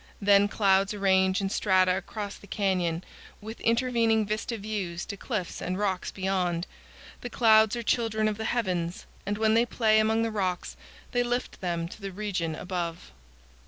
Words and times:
Then 0.19 0.47
clouds 0.47 0.95
arrange 0.95 1.41
in 1.41 1.51
strata 1.51 1.95
across 1.95 2.35
the 2.35 2.47
canyon, 2.47 3.03
with 3.39 3.61
intervening 3.61 4.25
vista 4.25 4.57
views 4.57 5.05
to 5.05 5.15
cliffs 5.15 5.61
and 5.61 5.77
rocks 5.77 6.09
beyond. 6.09 6.65
The 7.21 7.29
clouds 7.29 7.75
are 7.75 7.83
children 7.83 8.27
of 8.27 8.39
the 8.39 8.45
heavens, 8.45 9.05
and 9.27 9.37
when 9.37 9.53
they 9.53 9.63
play 9.63 9.99
among 9.99 10.23
the 10.23 10.31
rocks 10.31 10.75
they 11.11 11.21
lift 11.21 11.61
them 11.61 11.87
to 11.87 12.01
the 12.01 12.11
region 12.11 12.55
above. 12.55 13.11